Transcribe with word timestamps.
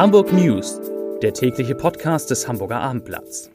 Hamburg 0.00 0.32
News, 0.32 0.80
der 1.20 1.34
tägliche 1.34 1.74
Podcast 1.74 2.30
des 2.30 2.48
Hamburger 2.48 2.80
Abendblatts. 2.80 3.50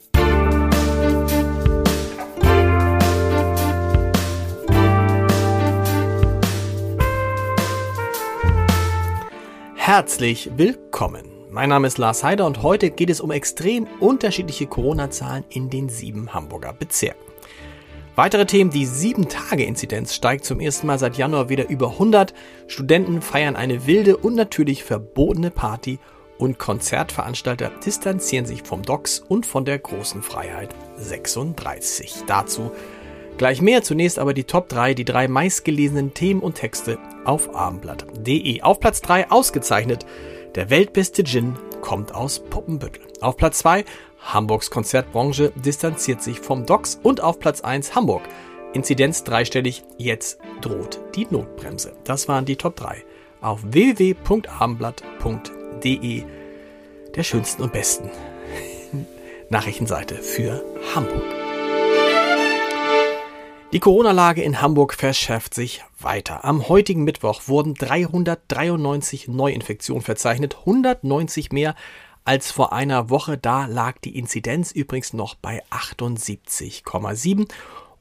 Herzlich 9.74 10.52
willkommen. 10.56 11.24
Mein 11.50 11.70
Name 11.70 11.88
ist 11.88 11.98
Lars 11.98 12.22
Heider 12.22 12.46
und 12.46 12.62
heute 12.62 12.92
geht 12.92 13.10
es 13.10 13.20
um 13.20 13.32
extrem 13.32 13.88
unterschiedliche 13.98 14.68
Corona-Zahlen 14.68 15.42
in 15.48 15.68
den 15.68 15.88
sieben 15.88 16.32
Hamburger 16.32 16.72
Bezirken. 16.72 17.26
Weitere 18.14 18.46
Themen, 18.46 18.70
die 18.70 18.86
7-Tage-Inzidenz 18.86 20.14
steigt 20.14 20.44
zum 20.44 20.60
ersten 20.60 20.86
Mal 20.86 21.00
seit 21.00 21.18
Januar 21.18 21.48
wieder 21.48 21.68
über 21.68 21.90
100. 21.90 22.32
Studenten 22.68 23.20
feiern 23.20 23.56
eine 23.56 23.88
wilde 23.88 24.16
und 24.16 24.36
natürlich 24.36 24.84
verbotene 24.84 25.50
Party 25.50 25.98
und 26.38 26.58
Konzertveranstalter 26.58 27.70
distanzieren 27.84 28.46
sich 28.46 28.62
vom 28.62 28.82
Docs 28.82 29.20
und 29.28 29.46
von 29.46 29.64
der 29.64 29.78
großen 29.78 30.22
Freiheit 30.22 30.74
36. 30.96 32.24
Dazu 32.26 32.72
gleich 33.38 33.60
mehr. 33.60 33.82
Zunächst 33.82 34.18
aber 34.18 34.34
die 34.34 34.44
Top 34.44 34.68
3, 34.68 34.94
die 34.94 35.04
drei 35.04 35.28
meistgelesenen 35.28 36.14
Themen 36.14 36.40
und 36.40 36.56
Texte 36.56 36.98
auf 37.24 37.54
abendblatt.de. 37.54 38.62
Auf 38.62 38.80
Platz 38.80 39.00
3 39.02 39.30
ausgezeichnet. 39.30 40.06
Der 40.54 40.70
weltbeste 40.70 41.24
Gin 41.24 41.54
kommt 41.80 42.14
aus 42.14 42.40
Poppenbüttel. 42.40 43.02
Auf 43.20 43.36
Platz 43.36 43.58
2 43.58 43.84
Hamburgs 44.20 44.70
Konzertbranche 44.70 45.52
distanziert 45.54 46.22
sich 46.22 46.40
vom 46.40 46.66
DOX 46.66 46.98
und 47.02 47.22
auf 47.22 47.38
Platz 47.38 47.60
1 47.60 47.94
Hamburg. 47.94 48.22
Inzidenz 48.72 49.22
dreistellig, 49.24 49.84
jetzt 49.96 50.38
droht 50.60 51.00
die 51.14 51.26
Notbremse. 51.30 51.92
Das 52.04 52.28
waren 52.28 52.44
die 52.44 52.56
Top 52.56 52.76
3 52.76 53.04
auf 53.40 53.60
www.abendblatt.de, 53.62 55.55
der 55.84 57.22
schönsten 57.22 57.62
und 57.62 57.72
besten 57.72 58.10
Nachrichtenseite 59.50 60.16
für 60.16 60.64
Hamburg. 60.94 61.22
Die 63.72 63.80
Corona-Lage 63.80 64.42
in 64.42 64.62
Hamburg 64.62 64.94
verschärft 64.94 65.52
sich 65.52 65.84
weiter. 65.98 66.44
Am 66.44 66.68
heutigen 66.68 67.04
Mittwoch 67.04 67.42
wurden 67.46 67.74
393 67.74 69.28
Neuinfektionen 69.28 70.02
verzeichnet, 70.02 70.56
190 70.60 71.52
mehr 71.52 71.74
als 72.24 72.50
vor 72.50 72.72
einer 72.72 73.10
Woche. 73.10 73.36
Da 73.38 73.66
lag 73.66 73.98
die 73.98 74.16
Inzidenz 74.18 74.72
übrigens 74.72 75.12
noch 75.12 75.34
bei 75.34 75.62
78,7. 75.70 77.48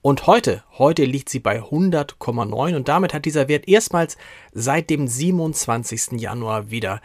Und 0.02 0.28
heute, 0.28 0.64
heute 0.78 1.04
liegt 1.04 1.30
sie 1.30 1.40
bei 1.40 1.62
100,9 1.62 2.76
und 2.76 2.88
damit 2.88 3.14
hat 3.14 3.26
dieser 3.26 3.48
Wert 3.48 3.68
erstmals 3.68 4.18
seit 4.54 4.92
dem 4.92 5.08
27. 5.08 6.22
Januar 6.22 6.70
wieder 6.70 7.02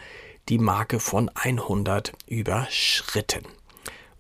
die 0.50 0.58
Marke 0.58 1.00
von 1.00 1.30
100 1.34 2.12
überschritten. 2.26 3.44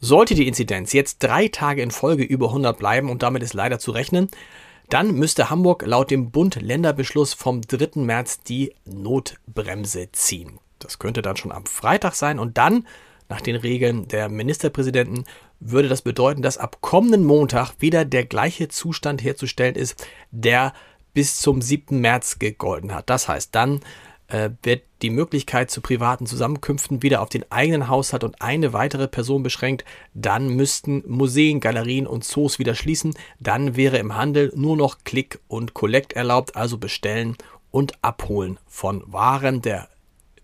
Sollte 0.00 0.34
die 0.34 0.48
Inzidenz 0.48 0.94
jetzt 0.94 1.18
drei 1.18 1.48
Tage 1.48 1.82
in 1.82 1.90
Folge 1.90 2.22
über 2.24 2.46
100 2.46 2.78
bleiben 2.78 3.10
und 3.10 3.22
damit 3.22 3.42
ist 3.42 3.52
leider 3.52 3.78
zu 3.78 3.90
rechnen, 3.90 4.30
dann 4.88 5.14
müsste 5.14 5.50
Hamburg 5.50 5.84
laut 5.84 6.10
dem 6.10 6.30
Bund-Länder-Beschluss 6.30 7.34
vom 7.34 7.60
3. 7.60 8.00
März 8.00 8.40
die 8.42 8.74
Notbremse 8.84 10.10
ziehen. 10.12 10.58
Das 10.78 10.98
könnte 10.98 11.20
dann 11.20 11.36
schon 11.36 11.52
am 11.52 11.66
Freitag 11.66 12.14
sein 12.14 12.38
und 12.38 12.56
dann, 12.56 12.86
nach 13.28 13.40
den 13.40 13.56
Regeln 13.56 14.08
der 14.08 14.28
Ministerpräsidenten, 14.28 15.24
würde 15.60 15.88
das 15.88 16.02
bedeuten, 16.02 16.42
dass 16.42 16.58
ab 16.58 16.78
kommenden 16.80 17.24
Montag 17.24 17.74
wieder 17.78 18.04
der 18.04 18.24
gleiche 18.24 18.68
Zustand 18.68 19.22
herzustellen 19.22 19.74
ist, 19.74 20.04
der 20.30 20.72
bis 21.12 21.40
zum 21.40 21.60
7. 21.60 22.00
März 22.00 22.38
gegolten 22.38 22.94
hat. 22.94 23.10
Das 23.10 23.28
heißt, 23.28 23.54
dann 23.54 23.80
äh, 24.30 24.50
wird 24.62 24.82
die 25.02 25.10
Möglichkeit 25.10 25.70
zu 25.70 25.80
privaten 25.80 26.26
Zusammenkünften 26.26 27.02
wieder 27.02 27.22
auf 27.22 27.28
den 27.28 27.50
eigenen 27.50 27.88
Haushalt 27.88 28.24
und 28.24 28.40
eine 28.40 28.72
weitere 28.72 29.08
Person 29.08 29.42
beschränkt. 29.42 29.84
Dann 30.14 30.48
müssten 30.48 31.02
Museen, 31.06 31.60
Galerien 31.60 32.06
und 32.06 32.24
Zoos 32.24 32.58
wieder 32.58 32.74
schließen. 32.74 33.14
Dann 33.38 33.76
wäre 33.76 33.98
im 33.98 34.16
Handel 34.16 34.52
nur 34.54 34.76
noch 34.76 34.98
Click 35.04 35.40
und 35.48 35.74
Collect 35.74 36.12
erlaubt, 36.14 36.56
also 36.56 36.78
bestellen 36.78 37.36
und 37.70 37.92
abholen 38.02 38.58
von 38.66 39.02
Waren. 39.06 39.62
Der 39.62 39.88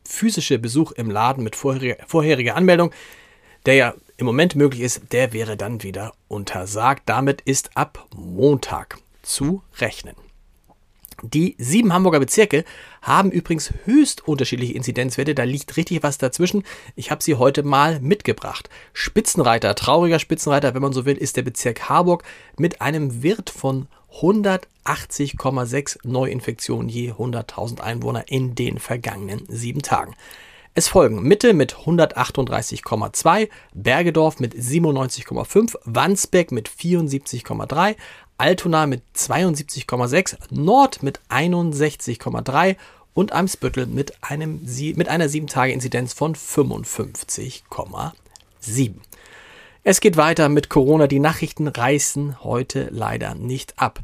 physische 0.04 0.58
Besuch 0.58 0.92
im 0.92 1.10
Laden 1.10 1.44
mit 1.44 1.56
vorheriger, 1.56 1.96
vorheriger 2.06 2.56
Anmeldung, 2.56 2.92
der 3.66 3.74
ja 3.74 3.94
im 4.16 4.26
Moment 4.26 4.54
möglich 4.54 4.80
ist, 4.80 5.12
der 5.12 5.32
wäre 5.32 5.56
dann 5.56 5.82
wieder 5.82 6.14
untersagt. 6.28 7.02
Damit 7.06 7.42
ist 7.42 7.76
ab 7.76 8.06
Montag 8.14 8.98
zu 9.22 9.62
rechnen. 9.78 10.14
Die 11.34 11.56
sieben 11.58 11.92
Hamburger 11.92 12.20
Bezirke 12.20 12.64
haben 13.02 13.32
übrigens 13.32 13.72
höchst 13.84 14.26
unterschiedliche 14.28 14.74
Inzidenzwerte. 14.74 15.34
Da 15.34 15.42
liegt 15.42 15.76
richtig 15.76 16.02
was 16.04 16.18
dazwischen. 16.18 16.62
Ich 16.94 17.10
habe 17.10 17.22
sie 17.22 17.34
heute 17.34 17.64
mal 17.64 17.98
mitgebracht. 18.00 18.70
Spitzenreiter, 18.92 19.74
trauriger 19.74 20.20
Spitzenreiter, 20.20 20.74
wenn 20.74 20.82
man 20.82 20.92
so 20.92 21.04
will, 21.04 21.16
ist 21.16 21.36
der 21.36 21.42
Bezirk 21.42 21.88
Harburg 21.88 22.22
mit 22.58 22.80
einem 22.80 23.24
Wert 23.24 23.50
von 23.50 23.88
180,6 24.20 25.98
Neuinfektionen 26.04 26.88
je 26.88 27.12
100.000 27.12 27.80
Einwohner 27.80 28.24
in 28.28 28.54
den 28.54 28.78
vergangenen 28.78 29.42
sieben 29.48 29.82
Tagen. 29.82 30.14
Es 30.78 30.88
folgen 30.88 31.22
Mitte 31.22 31.54
mit 31.54 31.74
138,2, 31.74 33.48
Bergedorf 33.72 34.40
mit 34.40 34.54
97,5, 34.54 35.74
Wandsbek 35.84 36.52
mit 36.52 36.68
74,3, 36.68 37.96
Altona 38.38 38.86
mit 38.86 39.02
72,6, 39.14 40.36
Nord 40.50 41.02
mit 41.02 41.20
61,3 41.30 42.76
und 43.14 43.32
Eimsbüttel 43.32 43.86
mit, 43.86 44.12
einem, 44.22 44.60
mit 44.96 45.08
einer 45.08 45.26
7-Tage-Inzidenz 45.26 46.12
von 46.12 46.34
55,7. 46.34 48.94
Es 49.84 50.00
geht 50.00 50.16
weiter 50.16 50.48
mit 50.48 50.68
Corona. 50.68 51.06
Die 51.06 51.20
Nachrichten 51.20 51.68
reißen 51.68 52.44
heute 52.44 52.88
leider 52.90 53.34
nicht 53.34 53.78
ab. 53.78 54.00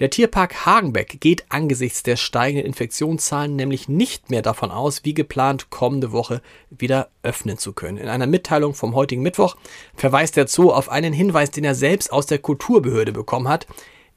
Der 0.00 0.10
Tierpark 0.10 0.66
Hagenbeck 0.66 1.20
geht 1.20 1.44
angesichts 1.50 2.02
der 2.02 2.16
steigenden 2.16 2.66
Infektionszahlen 2.66 3.54
nämlich 3.54 3.88
nicht 3.88 4.28
mehr 4.28 4.42
davon 4.42 4.72
aus, 4.72 5.04
wie 5.04 5.14
geplant 5.14 5.70
kommende 5.70 6.10
Woche 6.10 6.42
wieder 6.68 7.10
öffnen 7.22 7.58
zu 7.58 7.72
können. 7.72 7.98
In 7.98 8.08
einer 8.08 8.26
Mitteilung 8.26 8.74
vom 8.74 8.96
heutigen 8.96 9.22
Mittwoch 9.22 9.56
verweist 9.94 10.36
der 10.36 10.48
Zoo 10.48 10.72
auf 10.72 10.88
einen 10.88 11.12
Hinweis, 11.12 11.52
den 11.52 11.62
er 11.62 11.76
selbst 11.76 12.12
aus 12.12 12.26
der 12.26 12.38
Kulturbehörde 12.38 13.12
bekommen 13.12 13.46
hat 13.46 13.68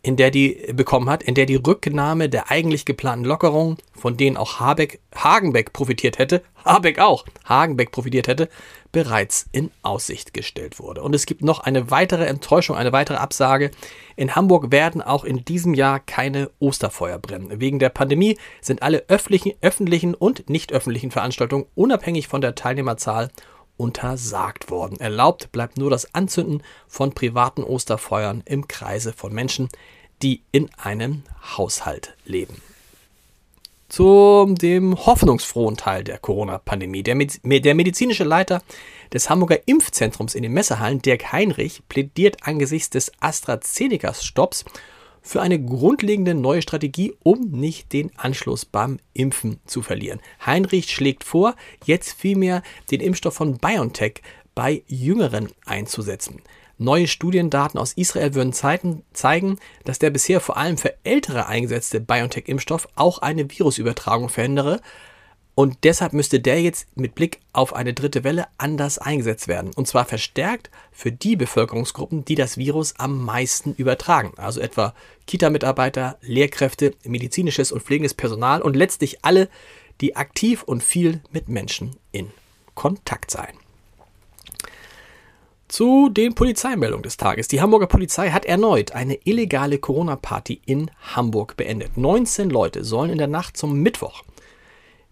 in 0.07 0.15
der 0.15 0.31
die 0.31 0.71
bekommen 0.73 1.09
hat, 1.09 1.23
in 1.23 1.35
der 1.35 1.45
die 1.45 1.55
Rücknahme 1.55 2.29
der 2.29 2.49
eigentlich 2.49 2.85
geplanten 2.85 3.25
Lockerungen, 3.25 3.77
von 3.93 4.15
denen 4.15 4.37
auch 4.37 4.59
Habeck, 4.59 5.01
Hagenbeck 5.13 5.73
profitiert 5.73 6.17
hätte, 6.17 6.43
Habeck 6.63 6.99
auch, 6.99 7.25
Hagenbeck 7.43 7.91
profitiert 7.91 8.27
hätte, 8.27 8.47
bereits 8.97 9.45
in 9.51 9.69
Aussicht 9.83 10.33
gestellt 10.33 10.79
wurde. 10.79 11.03
Und 11.03 11.13
es 11.13 11.27
gibt 11.27 11.43
noch 11.43 11.59
eine 11.59 11.91
weitere 11.91 12.25
Enttäuschung, 12.25 12.75
eine 12.75 12.93
weitere 12.93 13.17
Absage. 13.17 13.69
In 14.15 14.35
Hamburg 14.35 14.71
werden 14.71 15.03
auch 15.03 15.23
in 15.23 15.45
diesem 15.45 15.75
Jahr 15.75 15.99
keine 15.99 16.49
Osterfeuer 16.57 17.19
brennen. 17.19 17.61
Wegen 17.61 17.77
der 17.77 17.89
Pandemie 17.89 18.39
sind 18.59 18.81
alle 18.81 19.03
öffentlichen, 19.07 19.53
öffentlichen 19.61 20.15
und 20.15 20.49
nicht 20.49 20.73
öffentlichen 20.73 21.11
Veranstaltungen 21.11 21.67
unabhängig 21.75 22.27
von 22.27 22.41
der 22.41 22.55
Teilnehmerzahl 22.55 23.29
untersagt 23.77 24.71
worden. 24.71 24.99
Erlaubt 24.99 25.51
bleibt 25.51 25.77
nur 25.77 25.91
das 25.91 26.15
Anzünden 26.15 26.63
von 26.87 27.11
privaten 27.11 27.61
Osterfeuern 27.61 28.41
im 28.45 28.67
Kreise 28.67 29.13
von 29.13 29.31
Menschen, 29.31 29.69
die 30.23 30.41
in 30.51 30.71
einem 30.81 31.21
Haushalt 31.55 32.15
leben. 32.25 32.63
Zu 33.89 34.53
dem 34.59 35.05
hoffnungsfrohen 35.05 35.77
Teil 35.77 36.03
der 36.03 36.17
Corona-Pandemie. 36.17 37.03
Der, 37.03 37.15
der, 37.15 37.75
medizinische 37.75 38.25
Leiter 38.25 38.61
des 39.13 39.29
Hamburger 39.29 39.59
Impfzentrums 39.65 40.35
in 40.35 40.43
den 40.43 40.51
Messehallen, 40.51 41.01
Dirk 41.01 41.31
Heinrich, 41.31 41.81
plädiert 41.87 42.37
angesichts 42.41 42.89
des 42.89 43.11
AstraZeneca-Stopps 43.21 44.65
für 45.21 45.41
eine 45.41 45.61
grundlegende 45.61 46.33
neue 46.33 46.61
Strategie, 46.61 47.13
um 47.23 47.49
nicht 47.51 47.93
den 47.93 48.11
Anschluss 48.17 48.65
beim 48.65 48.99
Impfen 49.13 49.59
zu 49.65 49.81
verlieren. 49.81 50.19
Heinrich 50.45 50.91
schlägt 50.91 51.23
vor, 51.23 51.55
jetzt 51.85 52.13
vielmehr 52.13 52.63
den 52.91 53.01
Impfstoff 53.01 53.35
von 53.35 53.57
BioNTech 53.57 54.21
bei 54.57 54.81
Jüngeren 54.87 55.49
einzusetzen. 55.67 56.41
Neue 56.79 57.05
Studiendaten 57.05 57.77
aus 57.79 57.93
Israel 57.93 58.33
würden 58.33 58.53
zeigen, 58.53 59.59
dass 59.85 59.99
der 59.99 60.09
bisher 60.09 60.41
vor 60.41 60.57
allem 60.57 60.79
für 60.79 60.95
Ältere 61.03 61.45
eingesetzte 61.45 61.99
BioNTech-Impfstoff 61.99 62.87
auch 62.95 63.19
eine 63.19 63.51
Virusübertragung 63.51 64.29
verhindere 64.29 64.81
und 65.53 65.83
deshalb 65.83 66.13
müsste 66.13 66.39
der 66.39 66.59
jetzt 66.59 66.87
mit 66.97 67.13
Blick 67.13 67.39
auf 67.53 67.75
eine 67.75 67.93
dritte 67.93 68.23
Welle 68.23 68.47
anders 68.57 68.97
eingesetzt 68.97 69.47
werden. 69.47 69.69
Und 69.75 69.87
zwar 69.87 70.05
verstärkt 70.05 70.71
für 70.91 71.11
die 71.11 71.35
Bevölkerungsgruppen, 71.35 72.25
die 72.25 72.33
das 72.35 72.57
Virus 72.57 72.95
am 72.97 73.23
meisten 73.23 73.75
übertragen. 73.75 74.33
Also 74.37 74.59
etwa 74.59 74.95
Kita-Mitarbeiter, 75.27 76.17
Lehrkräfte, 76.21 76.95
medizinisches 77.03 77.71
und 77.71 77.83
pflegendes 77.83 78.15
Personal 78.15 78.63
und 78.63 78.75
letztlich 78.75 79.23
alle, 79.23 79.49
die 80.01 80.15
aktiv 80.15 80.63
und 80.63 80.81
viel 80.81 81.21
mit 81.31 81.47
Menschen 81.47 81.95
in 82.11 82.31
Kontakt 82.73 83.29
seien. 83.29 83.66
Zu 85.77 86.09
den 86.09 86.33
Polizeimeldungen 86.33 87.03
des 87.03 87.17
Tages. 87.17 87.47
Die 87.49 87.61
Hamburger 87.61 87.85
Polizei 87.85 88.31
hat 88.31 88.45
erneut 88.45 88.93
eine 88.93 89.13
illegale 89.25 89.77
Corona-Party 89.77 90.59
in 90.65 90.89
Hamburg 91.13 91.55
beendet. 91.55 91.97
19 91.97 92.49
Leute 92.49 92.83
sollen 92.83 93.11
in 93.11 93.19
der 93.19 93.27
Nacht 93.27 93.57
zum 93.57 93.79
Mittwoch 93.83 94.23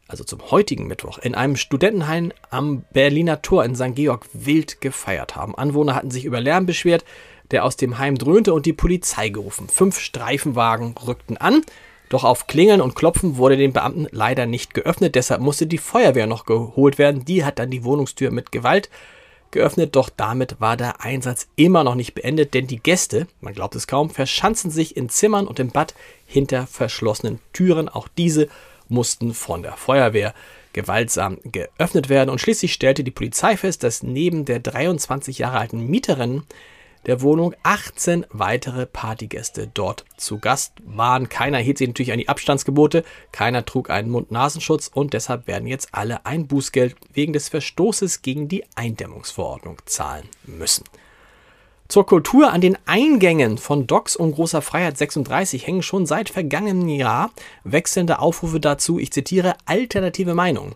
also 0.07 0.23
zum 0.23 0.49
heutigen 0.49 0.87
Mittwoch, 0.87 1.19
in 1.19 1.35
einem 1.35 1.55
Studentenheim 1.55 2.31
am 2.49 2.83
Berliner 2.93 3.43
Tor 3.43 3.63
in 3.63 3.75
St. 3.75 3.93
Georg 3.93 4.25
wild 4.33 4.81
gefeiert 4.81 5.35
haben. 5.35 5.55
Anwohner 5.55 5.93
hatten 5.93 6.09
sich 6.09 6.25
über 6.25 6.41
Lärm 6.41 6.65
beschwert, 6.65 7.05
der 7.51 7.63
aus 7.63 7.75
dem 7.75 7.99
Heim 7.99 8.17
dröhnte 8.17 8.51
und 8.51 8.65
die 8.65 8.73
Polizei 8.73 9.29
gerufen. 9.29 9.69
Fünf 9.69 9.99
Streifenwagen 9.99 10.95
rückten 11.05 11.37
an, 11.37 11.61
doch 12.09 12.23
auf 12.23 12.47
Klingeln 12.47 12.81
und 12.81 12.95
Klopfen 12.95 13.37
wurde 13.37 13.57
den 13.57 13.73
Beamten 13.73 14.07
leider 14.09 14.47
nicht 14.47 14.73
geöffnet, 14.73 15.13
deshalb 15.13 15.41
musste 15.41 15.67
die 15.67 15.77
Feuerwehr 15.77 16.25
noch 16.25 16.45
geholt 16.45 16.97
werden. 16.97 17.23
Die 17.23 17.45
hat 17.45 17.59
dann 17.59 17.69
die 17.69 17.83
Wohnungstür 17.83 18.31
mit 18.31 18.51
Gewalt 18.51 18.89
geöffnet, 19.55 19.95
doch 19.95 20.09
damit 20.15 20.61
war 20.61 20.77
der 20.77 21.01
Einsatz 21.01 21.47
immer 21.55 21.83
noch 21.83 21.95
nicht 21.95 22.13
beendet, 22.13 22.53
denn 22.53 22.67
die 22.67 22.79
Gäste, 22.79 23.25
man 23.41 23.55
glaubt 23.55 23.75
es 23.75 23.87
kaum, 23.87 24.11
verschanzen 24.11 24.69
sich 24.69 24.95
in 24.95 25.09
Zimmern 25.09 25.47
und 25.47 25.59
im 25.59 25.71
Bad 25.71 25.95
hinter 26.27 26.67
verschlossenen 26.67 27.39
Türen. 27.53 27.89
Auch 27.89 28.07
diese 28.07 28.47
mussten 28.87 29.33
von 29.33 29.63
der 29.63 29.73
Feuerwehr 29.73 30.35
gewaltsam 30.73 31.39
geöffnet 31.45 32.09
werden 32.09 32.29
und 32.29 32.39
schließlich 32.39 32.73
stellte 32.73 33.03
die 33.03 33.11
Polizei 33.11 33.57
fest, 33.57 33.81
dass 33.83 34.03
neben 34.03 34.45
der 34.45 34.59
23 34.59 35.39
Jahre 35.39 35.57
alten 35.57 35.87
Mieterin 35.87 36.43
der 37.05 37.21
Wohnung. 37.21 37.55
18 37.63 38.25
weitere 38.29 38.85
Partygäste 38.85 39.69
dort 39.73 40.05
zu 40.17 40.39
Gast 40.39 40.73
waren. 40.85 41.29
Keiner 41.29 41.59
hielt 41.59 41.77
sich 41.77 41.87
natürlich 41.87 42.11
an 42.11 42.19
die 42.19 42.29
Abstandsgebote, 42.29 43.03
keiner 43.31 43.65
trug 43.65 43.89
einen 43.89 44.09
Mund-Nasenschutz. 44.09 44.89
Und 44.93 45.13
deshalb 45.13 45.47
werden 45.47 45.67
jetzt 45.67 45.89
alle 45.91 46.25
ein 46.25 46.47
Bußgeld 46.47 46.95
wegen 47.13 47.33
des 47.33 47.49
Verstoßes 47.49 48.21
gegen 48.21 48.47
die 48.47 48.63
Eindämmungsverordnung 48.75 49.77
zahlen 49.85 50.27
müssen. 50.43 50.83
Zur 51.87 52.07
Kultur 52.07 52.51
an 52.51 52.61
den 52.61 52.79
Eingängen 52.87 53.59
von 53.59 53.85
Docks 53.85 54.15
und 54.15 54.31
Großer 54.31 54.63
Freiheit 54.63 54.97
36 54.97 55.67
hängen 55.67 55.83
schon 55.83 56.07
seit 56.07 56.29
vergangenem 56.29 56.89
Jahr 56.89 57.29
wechselnde 57.63 58.17
Aufrufe 58.19 58.59
dazu, 58.59 58.97
ich 58.97 59.11
zitiere, 59.11 59.55
alternative 59.65 60.33
Meinungen 60.33 60.75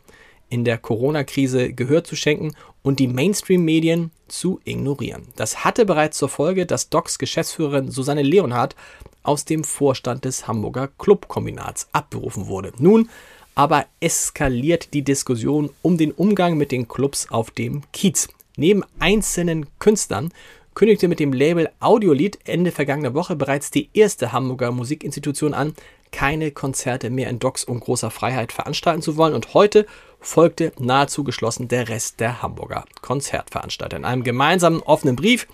in 0.50 0.66
der 0.66 0.78
Corona-Krise 0.78 1.74
Gehör 1.74 2.04
zu 2.04 2.16
schenken 2.16 2.54
und 2.82 3.00
die 3.00 3.08
Mainstream-Medien 3.08 4.12
zu 4.28 4.60
ignorieren. 4.64 5.28
Das 5.36 5.64
hatte 5.64 5.86
bereits 5.86 6.18
zur 6.18 6.30
Folge, 6.30 6.66
dass 6.66 6.90
Docs 6.90 7.20
Geschäftsführerin 7.20 7.92
Susanne 7.92 8.24
Leonhardt 8.24 8.76
aus 9.24 9.46
dem 9.46 9.64
Vorstand 9.64 10.26
des 10.26 10.48
Hamburger 10.48 10.90
Clubkombinats 10.98 11.88
abberufen 11.92 12.48
wurde. 12.48 12.72
Nun 12.80 13.10
aber 13.56 13.88
eskaliert 14.00 14.94
die 14.94 15.02
Diskussion 15.02 15.70
um 15.82 15.98
den 15.98 16.12
Umgang 16.12 16.58
mit 16.58 16.72
den 16.72 16.88
Clubs 16.88 17.30
auf 17.30 17.52
dem 17.52 17.82
Kiez. 17.92 18.30
Neben 18.56 18.84
einzelnen 19.00 19.68
Künstlern 19.80 20.32
kündigte 20.76 21.10
mit 21.10 21.20
dem 21.20 21.34
Label 21.34 21.70
Audiolied 21.82 22.40
Ende 22.46 22.72
vergangener 22.72 23.14
Woche 23.14 23.36
bereits 23.36 23.70
die 23.70 23.90
erste 23.94 24.32
Hamburger 24.32 24.72
Musikinstitution 24.72 25.54
an, 25.54 25.74
keine 26.12 26.52
Konzerte 26.52 27.10
mehr 27.10 27.30
in 27.30 27.40
Docks 27.40 27.64
und 27.64 27.82
großer 27.82 28.12
Freiheit 28.12 28.52
veranstalten 28.52 29.02
zu 29.02 29.18
wollen. 29.18 29.34
Und 29.34 29.54
heute 29.54 29.86
folgte 30.20 30.72
nahezu 30.80 31.24
geschlossen 31.24 31.68
der 31.68 31.90
Rest 31.90 32.20
der 32.20 32.42
Hamburger 32.42 32.86
Konzertveranstalter. 33.02 33.98
In 33.98 34.06
einem 34.06 34.24
gemeinsamen 34.24 34.82
offenen 34.82 35.16
Brief 35.16 35.48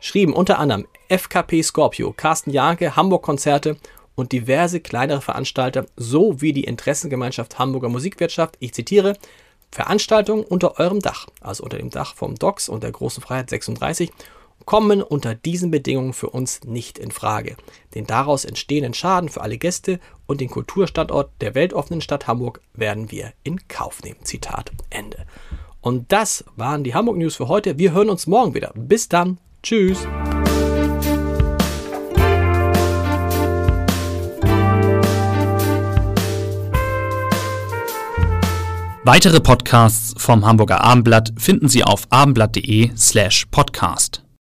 schrieben 0.00 0.34
unter 0.34 0.58
anderem 0.58 0.86
FKP 1.08 1.62
Scorpio, 1.62 2.12
Carsten 2.12 2.50
Janke, 2.50 2.96
Hamburg 2.96 3.22
Konzerte 3.22 3.76
und 4.14 4.32
diverse 4.32 4.80
kleinere 4.80 5.20
Veranstalter 5.20 5.86
sowie 5.96 6.52
die 6.52 6.64
Interessengemeinschaft 6.64 7.58
Hamburger 7.58 7.88
Musikwirtschaft, 7.88 8.56
ich 8.60 8.74
zitiere, 8.74 9.16
Veranstaltungen 9.72 10.44
unter 10.44 10.80
eurem 10.80 11.00
Dach, 11.00 11.28
also 11.40 11.62
unter 11.62 11.78
dem 11.78 11.90
Dach 11.90 12.14
vom 12.14 12.34
Docks 12.34 12.68
und 12.68 12.82
der 12.82 12.90
Großen 12.90 13.22
Freiheit 13.22 13.50
36 13.50 14.10
kommen 14.64 15.02
unter 15.02 15.34
diesen 15.34 15.70
Bedingungen 15.70 16.12
für 16.12 16.30
uns 16.30 16.64
nicht 16.64 16.98
in 16.98 17.10
Frage. 17.10 17.56
Den 17.94 18.06
daraus 18.06 18.44
entstehenden 18.44 18.94
Schaden 18.94 19.28
für 19.28 19.40
alle 19.40 19.58
Gäste 19.58 20.00
und 20.26 20.40
den 20.40 20.50
Kulturstandort 20.50 21.30
der 21.40 21.54
weltoffenen 21.54 22.00
Stadt 22.00 22.26
Hamburg 22.26 22.60
werden 22.74 23.10
wir 23.10 23.32
in 23.42 23.66
Kauf 23.68 24.02
nehmen. 24.02 24.24
Zitat 24.24 24.72
Ende. 24.90 25.26
Und 25.80 26.12
das 26.12 26.44
waren 26.56 26.84
die 26.84 26.94
Hamburg 26.94 27.16
News 27.16 27.36
für 27.36 27.48
heute. 27.48 27.78
Wir 27.78 27.92
hören 27.92 28.10
uns 28.10 28.26
morgen 28.26 28.54
wieder. 28.54 28.72
Bis 28.74 29.08
dann. 29.08 29.38
Tschüss. 29.62 30.06
Weitere 39.02 39.40
Podcasts 39.40 40.14
vom 40.22 40.46
Hamburger 40.46 40.82
Abendblatt 40.82 41.32
finden 41.36 41.68
Sie 41.68 41.82
auf 41.82 42.06
abendblatt.de 42.10 42.90
slash 42.96 43.46
podcast. 43.50 44.22